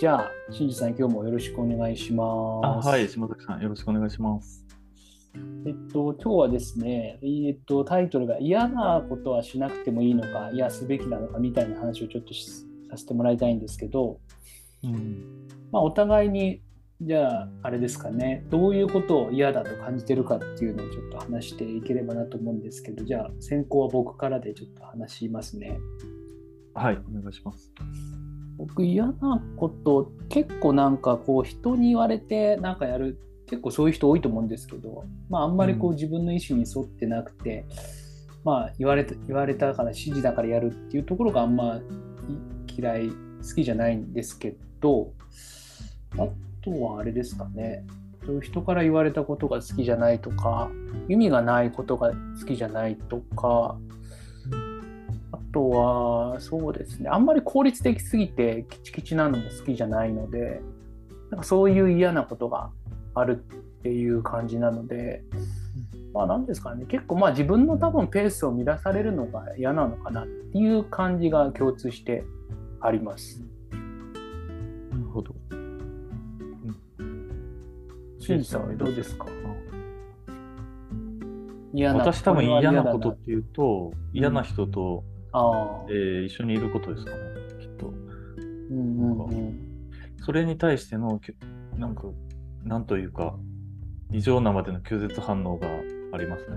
[0.00, 2.88] じゃあ、しんじさん、今日もよろしくお願いします。
[2.88, 4.64] あはい、島崎さん、よろしくお願いします。
[5.66, 12.50] えっと、今日はですね、えっと、タイトルが嫌なことはしなくてもいいのか、いや、すべきなのかみたいな話をちょっとし
[12.88, 14.18] させてもらいたいんですけど、
[14.84, 16.62] うん、まあ、お互いに、
[17.02, 25.78] じゃあ、あれですかね、どういうことを嫌だと感じてるかっていうのをちょっと話していければなと思うんですけど、じゃあ、先行は僕からでちょっと話しますね。
[26.72, 27.70] はい、お願いします。
[28.60, 35.96] 僕嫌なこと結構なんかこう人に言われてなんかやる結構そういう人多いと思うんですけど、まあ、あんまりこううん。
[35.96, 37.64] 自分の意思に沿ってなくて、
[38.44, 41.80] まあ言われた言われたから指示だからやるっていうところがあんま
[42.78, 45.12] 嫌い好きじゃないんですけど
[46.18, 46.28] あ
[46.62, 47.84] とはあれですかね。
[48.24, 50.70] そういう人から言われたことが好きじゃないとか
[51.08, 53.76] 意味がないことが好きじゃないとかあ
[55.52, 60.62] とは、そうですね、あんまり効率的すぎて、キチキチなのも好きじゃないので、
[61.30, 62.70] なんかそういう嫌なことが
[63.14, 63.44] ある
[63.78, 65.22] っていう感じなので、
[66.12, 72.24] まあ何ですかね、結構まあ自分の多分ペースを乱されるのが嫌なのかなっていう感じが共通して
[72.80, 73.42] あります。
[74.90, 75.34] なるほど。
[78.18, 78.38] しん。
[78.40, 79.26] じさんはどうですか？
[81.72, 82.82] 私多分嫌な。
[82.82, 87.18] ことこっていうと、嫌な人と、ああ、えー一緒にいることですかね、
[87.60, 87.88] きっと。
[87.88, 89.60] うんうんうん。
[90.24, 91.20] それに対しての、
[91.76, 92.04] なんか、
[92.64, 93.36] なんというか、
[94.12, 95.68] 異常なまでの拒絶反応が
[96.12, 96.56] ありますね。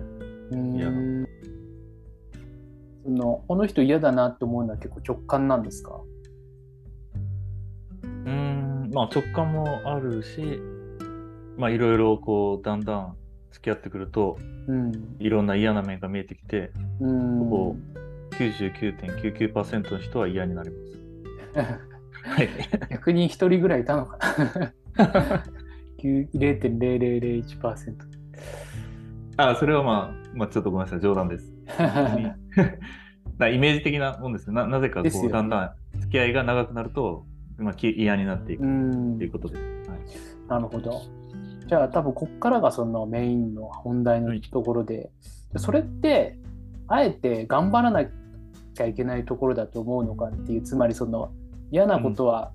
[0.75, 1.25] 嫌ん
[3.03, 5.99] そのこの人嫌だなって思うのは結構直感なんですか？
[8.03, 10.59] うーん、まあ直感もあるし、
[11.57, 13.15] まあいろいろこう、だんだん
[13.51, 14.37] 付き合ってくると、
[14.67, 15.15] うん。
[15.19, 17.39] いろんな嫌な面が見えてきて、うん。
[17.39, 17.75] ほぼ
[18.33, 21.83] 99.99%の人は嫌になります。
[22.23, 22.49] はい。
[22.89, 24.17] 逆に一人ぐらいいたのか
[24.97, 25.43] な
[26.01, 27.95] ？9 0.0001%。
[29.37, 31.53] あ、それはまあ、まあ、ちょっとごめんなさい、冗談です。
[33.37, 34.53] だイメージ的なもんですね。
[34.53, 37.25] ななぜかこう、だんだん付き合いが長くなると、
[37.57, 39.89] まあ、き嫌になっていくうんっていうことです。
[39.89, 39.99] はい、
[40.47, 41.01] なるほど。
[41.67, 45.11] じゃあ多分こっからがそのメインの本題のところで、
[45.55, 46.37] それって
[46.87, 48.01] あえて頑張らな
[48.73, 51.31] きゃいけないところだと思うのかっていうつまりその
[51.71, 52.51] 嫌なことは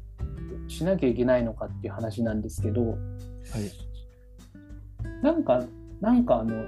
[0.68, 2.96] しなきゃいけないのかっていう話なんですけど、はい。
[5.22, 5.64] なんか
[6.00, 6.66] なんかあの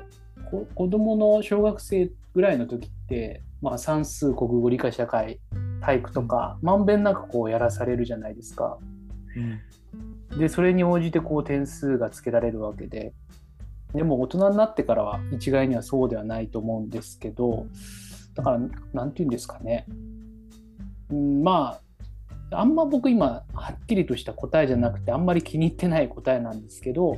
[0.51, 5.41] こ子供の小学生ぐらいの時って、まあ、算数国語理科社会
[5.81, 8.79] 体育とかまんべんなくこうやらされるじゃないですか。
[10.39, 13.13] でそれに応じてこう点数がつけられるわけで。
[13.95, 17.67] でも大人になってからは一概にはそうではないと思うんですけど
[18.35, 18.59] だから
[18.93, 19.87] 何て言うんですかね、
[21.11, 21.81] うん、ま
[22.51, 27.17] ああんま僕今はっきりとした答えじゃなくてあんまり気に入ってない答えなんですけど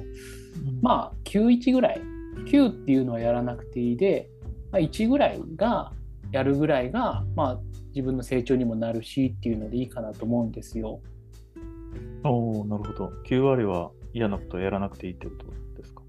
[0.83, 2.03] まあ91ぐらい
[2.47, 4.29] 9っていうのはやらなくていいで、
[4.71, 5.93] まあ、1ぐらいが
[6.33, 7.61] やるぐらいが、まあ、
[7.95, 11.01] 自分の成長にもなるしっていうのでいいかなと思うんですよ。
[12.25, 13.13] おおなるほど。
[13.27, 15.47] 9割は嫌なことをやらなくていいってこと
[15.77, 16.03] ですか？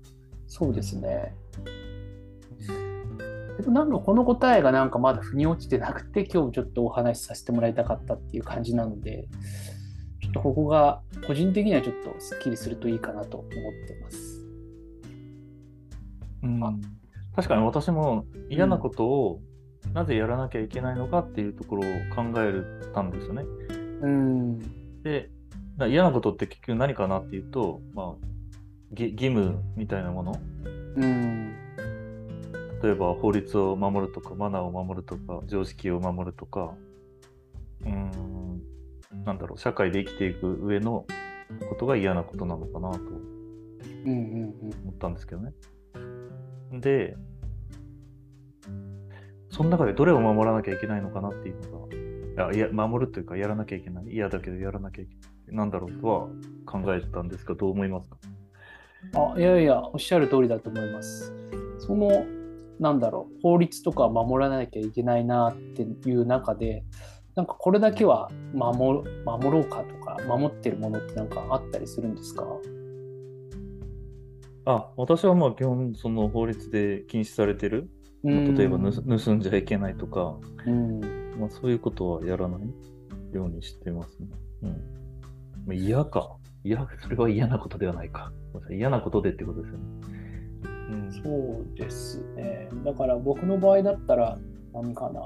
[0.47, 1.35] そうですね。
[3.57, 9.27] でもなんかこの答えがなんかまだ腑に落ちてなくて今日ちょっとお話しさせてもらいたかったっていう感じなので
[10.21, 14.45] ちょっとここが個人的にはちょっとすっきりするといいかなと思ってます。
[16.43, 16.73] うんあ
[17.35, 19.41] 確かに私も嫌なことを
[19.93, 22.63] なぜやらなきゃいけないのかっていうところを考え
[22.93, 23.43] たんですよね。
[24.01, 24.59] うん。
[25.03, 25.29] で、
[25.77, 28.13] だ嫌なことって結局何かなっていうと、まあ、
[28.91, 30.35] ぎ義務みたいなもの、
[30.95, 31.55] うん。
[32.83, 36.75] 例えば法律を守るとか、マナーを守るとか、常識を守るとか、
[37.81, 38.61] うーん、
[39.23, 41.05] なんだろう、社会で生きていく上の
[41.69, 45.53] ことが嫌なことなのかなとうんうん思ったんですけどね。
[46.73, 47.15] で、
[49.49, 54.07] その中でどれを守らなきゃいけないのかなっていうのが、いや、いや守るというか、やらなきゃいけない。
[54.07, 55.55] 嫌だけどやらなきゃいけない。
[55.55, 56.27] なんだろうとは
[56.65, 58.17] 考えてたんですが、どう思いますか？
[59.15, 61.33] あいやいやおっしゃる通りだと思います。
[61.77, 62.09] その
[62.79, 66.83] なんだろう法律とか守らなきゃいけないなっていう中で
[67.35, 72.45] なんかこれだけは守る守ろうかとか守ってるものってなんかあったりするんですか？
[74.65, 77.89] あ、私はまあ基本その法律で禁止されてる、
[78.23, 81.01] まあ例えば盗盗んじゃいけないとか、うん、
[81.39, 82.61] まあ、そういうことはやらない
[83.33, 84.27] ようにしてますね。
[84.63, 84.69] うん。
[84.69, 84.77] ま
[85.71, 86.37] あ、嫌か。
[86.63, 88.31] いや、それは嫌なことではないか。
[88.71, 89.83] 嫌なことでってことですよね。
[90.89, 91.11] うん。
[91.11, 91.19] そ
[91.75, 92.69] うですね。
[92.83, 94.37] だから僕の場合だったら
[94.73, 95.21] 何かな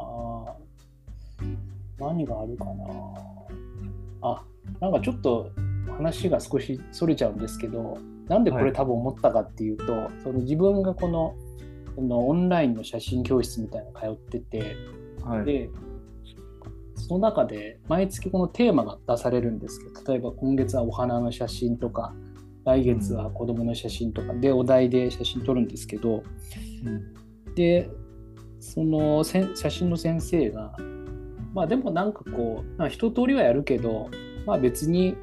[1.99, 2.73] 何があるかな
[4.21, 4.43] あ
[4.79, 5.49] なんかちょっと
[5.87, 11.35] 話が少しそれちゃうんですけど、なんでこれ多分思ったかっていうと、はい、その自分がこの
[11.95, 14.75] このオンラインの写真教室みたいなの通ってて、
[15.23, 15.69] はい、で
[16.93, 22.13] その中で毎月このテーマが出されるんですけど例えば今月はお花の写真とか
[22.67, 26.21] 来月は子供の写真とかでお題で写真撮るんですけど、
[26.83, 27.89] うん、で
[28.59, 30.75] その写真の先生が
[31.53, 34.09] まあでもなんかこう、まあ、一通りはやるけど
[34.45, 35.15] まあ別に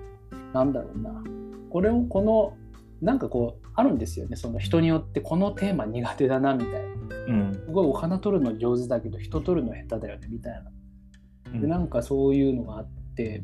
[0.54, 1.22] なんだろうな。
[1.68, 2.56] これをこの
[3.02, 4.36] なんかこうあるんですよね。
[4.36, 6.78] その人によってこのテーマ苦手だなみたいな、
[7.28, 10.62] うん、すごいお花撮るの上手だけど人撮るの下手だよねみたい
[11.52, 11.60] な。
[11.60, 13.42] でなんかそういうのがあって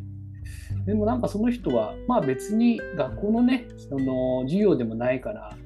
[0.87, 5.57] でもなんかその人はまあ別に学校のねその授業でもないから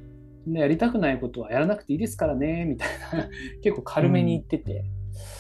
[0.53, 3.29] やりたくないことはやらなくていいですからねみたいな
[3.63, 4.85] 結構軽めに言ってて、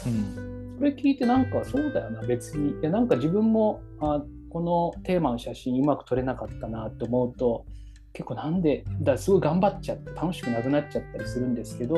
[0.06, 2.70] うん、それ聞いてなんかそうだよな別に。
[2.70, 7.66] いやなんか自分もあこのテーマの写真うまく撮れなかったなと思うと
[8.12, 11.96] 結構なんでだすごい頑張っちゃって楽しくなくなっちゃったりするんですけど、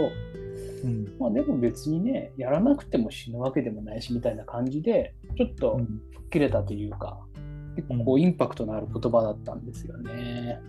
[0.84, 7.20] うん、まあ、でも別にねやらなくても死ぬわけでもないしみたいな感じでちょっと吹っ切れたというか、
[7.76, 10.61] 結構こうインパクトのある言葉だったんですよね。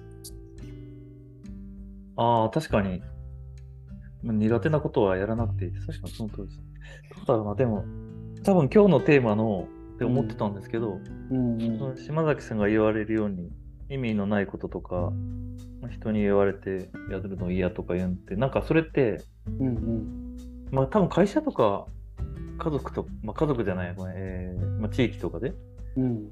[2.18, 3.02] ああ確かに。
[4.24, 5.72] 苦手なことはやらなくていい。
[5.72, 6.62] 確かにその通りです。
[7.16, 7.86] どうだろうなでも
[8.44, 11.00] 多分今日のテーマのって思ってたんですけど、
[11.32, 11.38] うん。
[11.38, 13.50] うんうん、島崎さんが言われるように
[13.90, 15.14] 意味のないこととか
[15.90, 19.24] 人に言われてやるの嫌とか言うんってなんかそれって、
[19.60, 20.38] うんうん、
[20.72, 21.86] まあ多分会社とか
[22.58, 25.54] 家族と、まあ、家族じゃない、えーまあ、地域とかで、
[25.96, 26.30] うん、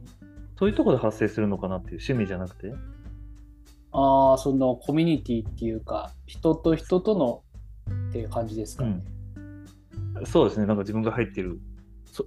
[0.58, 2.74] そういうとこで発生するのかなっていう趣味じゃなくて？
[3.92, 7.44] ああそのコミュニティっていうか人と人との
[8.10, 9.00] っていう感じですかね、
[10.18, 10.66] うん、そうですね。
[10.66, 11.60] なんか自分が入ってる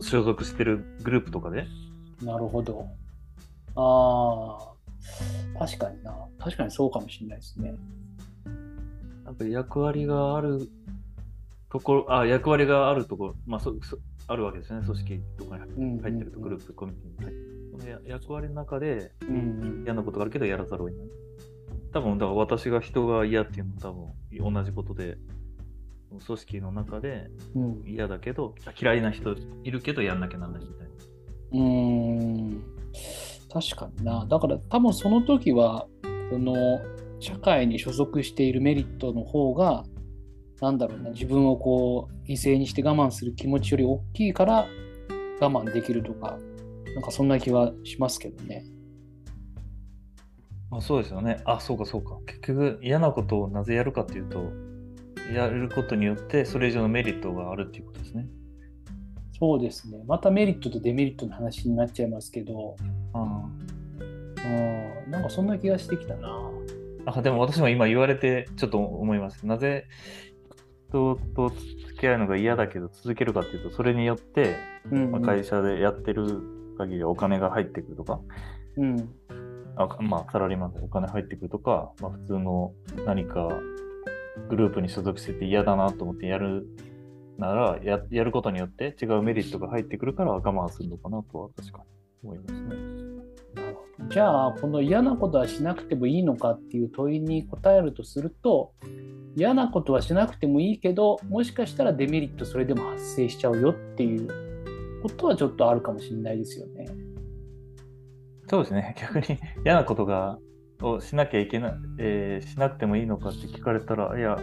[0.01, 1.67] 所属してるグループとかで。
[2.23, 2.87] なるほど。
[3.77, 4.73] あ
[5.55, 6.15] あ確かにな。
[6.39, 7.75] 確かにそうかもしれないですね。
[9.25, 10.69] なんか役割がある
[11.71, 17.48] ところ、あ、役割があるところ、まあそそあるわけですね、組織とかに入ってると、グループ、コミュニティに入って
[18.07, 19.13] 役割の中で
[19.85, 21.09] 嫌なことがあるけどやらざるを得ない。
[21.93, 25.17] 多分、だから私が人が嫌っていうのは多分同じことで、
[26.11, 27.31] 組織の中で
[27.87, 30.95] 嫌だけど、うん、嫌いな人いるけどやんなきゃなんないみたいな。
[31.53, 32.63] うん。
[33.53, 34.27] 確かにな。
[34.27, 35.87] だから多分その時は、
[36.31, 36.81] その
[37.21, 39.85] 社会に所属しているメリットの方が、
[40.61, 44.67] なんだろうな、自分をこう、犠牲にして我慢する気持ちより大きいから
[45.41, 46.39] 我慢できるとか、
[46.99, 48.65] なんかそんな気はしますけどね。
[50.73, 51.41] あそうですよね。
[51.45, 52.19] あ、そうかそうか。
[52.27, 54.51] 結局嫌なことをなぜやるかっていうと、
[55.33, 58.27] やることによってそれ以上のメリットがあるっていうことですね。
[59.39, 60.03] そうですね。
[60.09, 62.75] またメリットとデメリットの話になっちゃいますけど、
[63.13, 63.49] あ
[64.39, 66.51] あなんかそんな気がしてきたな。
[67.07, 69.47] あでも私も今言われてちょっと思います。
[69.47, 69.87] なぜ
[70.89, 74.57] 人と付き合うのが嫌だけど続けるかっていうと、それによって、
[74.91, 78.21] まあ、会社でやってる限りお金が入ってくるとか、
[78.77, 79.09] うん、
[79.77, 82.73] あまあ、サラリーマンでお金入ってくるとか、まあ、普通の
[83.05, 83.49] 何か
[84.49, 86.67] グループに所属してて嫌だなと思ってやる
[87.39, 91.85] ならや、やることによって違うメリットが入ってくるから我慢するのかなとは確かに
[92.25, 92.99] 思いますね。
[94.11, 98.73] じゃあ、この嫌なことはしなくてもいいのかっていう問いに答えるとすると、
[99.37, 104.48] 嫌なことはしなくてもいいけど、もしかしたらデメリットそれでも発生しちゃうよっていう
[105.03, 106.87] ことはちょっとあるかもしれないですよね。
[108.49, 108.95] そうですね。
[109.01, 110.39] 逆に嫌なことが
[110.83, 114.39] をしなきゃいけない、えー、しなくてもいいのかって聞かれたら、いや、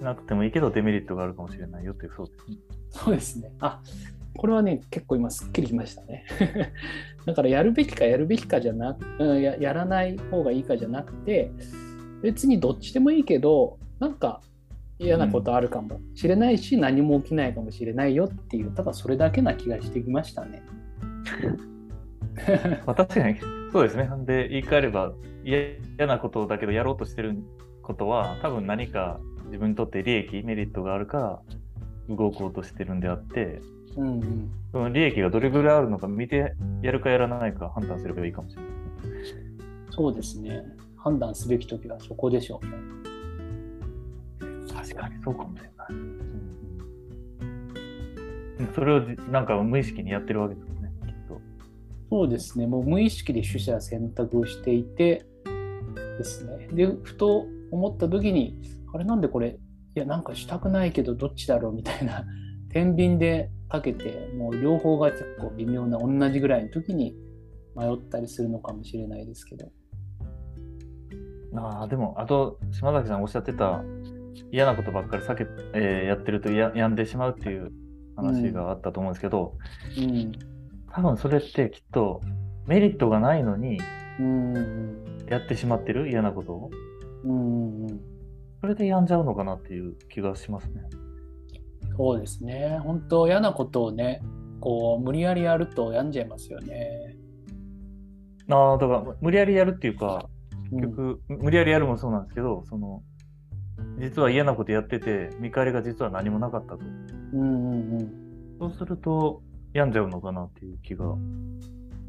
[0.00, 2.56] なくてもいいけどデメリットがあるかもしれないよっていうそうですね。
[2.90, 3.52] そうですね。
[3.60, 3.82] あ
[4.36, 6.24] これはね、結構今すっきりしましたね。
[7.26, 11.50] だからやるべきかやるべきかじゃなく、ややらない方がいいかじゃなくて、
[12.22, 14.40] 別にどっちでもいいけど、なんか
[15.00, 20.62] 嫌なことあるかもしれないし、うん、何も起きないかもしれないよっていう、ただそれだけな気がしてきましたね。
[22.86, 23.36] まあ確かに
[23.72, 24.08] そうですね。
[24.26, 25.12] で言い換えれば
[25.44, 27.36] 嫌なことだけどやろうとしてる
[27.82, 33.60] ことは多分何か自分にとって利益、メリットがあるから動こうとしてるんであって、
[33.96, 38.70] うんうん、その利益がどれぐらいあるのか見てやるかやらないか判断すればいいかもしれない
[39.90, 40.62] そうですね。
[40.96, 42.72] 判断すべき時はそこでしょうね。
[44.94, 45.92] 確かにそうかもしれない。
[48.60, 51.40] うん、それをなんか無意識にやってるわけですね、きっと。
[52.10, 52.66] そうですね。
[52.66, 55.24] もう無意識で取捨選択をしていて
[56.18, 56.68] ですね。
[56.72, 58.60] で、ふと思った時に、
[58.92, 59.58] あれなんでこれ、
[59.96, 62.24] いや、なんかしたくないけどどっちだろうみたいな、
[62.70, 67.16] 天秤でかけて、もう両方が結構微妙な同じぐらいの時に、
[67.76, 69.70] 迷ったりするのかもしれないですけど。
[71.56, 73.82] ああ、でも、あと、島崎さんおっしゃってた、
[74.52, 77.72] 嫌なことばっかり避け、えーやってるとや病んでしまうっていう
[78.16, 79.56] 話があったと思うんですけど、
[79.98, 80.32] うん。
[80.92, 82.20] 多分それってきっと
[82.66, 83.78] メリットがないのに
[84.18, 86.70] うんうんやってしまってる嫌なことを、
[87.24, 88.00] うんうんうん。
[88.60, 90.82] それで病んじゃうのかなっていう気がしますね。
[91.96, 92.78] そうですね。
[92.82, 94.22] 本当嫌なことをね、
[94.60, 97.16] こう無理やりやると病んじゃいますよね。
[98.48, 103.02] ああ、だから無理やりやるっていうか、うん結局、無理やりやるもそうなんですけど、その、
[104.00, 106.80] 実は嫌なことやってて、見返りが実は何もなかったと。
[107.32, 108.56] うんうんうん。
[108.58, 109.42] そうすると、
[109.72, 111.04] 病んじゃうのかなっていう気が。
[111.04, 111.16] やっ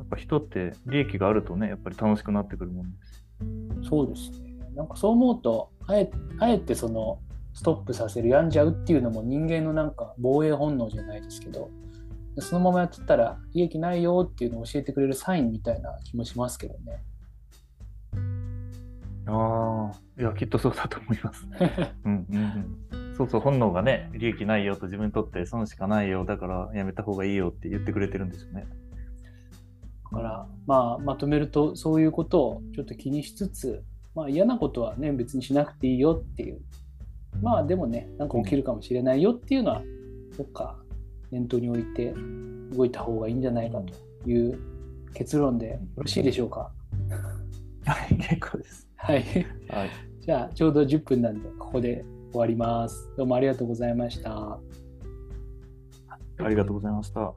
[0.10, 3.89] ぱ人って利益があるとね、やっぱり楽しくなってくるもんです。
[3.89, 4.55] そうですね。
[4.75, 7.19] なんかそう思うと、あえあえてその
[7.53, 11.69] ストップさせる、病んじゃうっていうのも人間のなんか防衛本能じゃないですけど、
[12.39, 17.03] そのままやってたら利益ないよっていうのを教えてくれるサインみたいな気もしますけどね。
[20.19, 21.48] いや、きっとそうだと思います。
[22.05, 23.15] うんうんうん。
[23.15, 28.65] そうそう、本能がね、利益ないよと自分にとって損しかないよ、だからやめた方がいいよって言ってくれてるんですよね。
[30.12, 33.81] だから、まあ、まとめるとそういうことをちょっと気にしつつ、
[34.13, 36.60] まあ、嫌なことはね別にしなくていいよっていう
[37.41, 39.81] まあでもねなんか起きるかもしれないよっていうのは
[40.38, 40.77] どっか
[41.31, 42.13] 念頭に置いて
[42.75, 43.79] 動いた方がいいんじゃないか
[44.24, 44.60] という
[45.13, 46.74] 結論でよろしいでしょうか？
[47.86, 48.90] はい、結構です。
[49.01, 49.24] はい。
[49.70, 49.89] はい。
[50.20, 53.10] じゃあちょうど10分なんでここで終わります。
[53.17, 54.60] どうもありがとうございました。
[56.39, 57.34] ありがとうございました。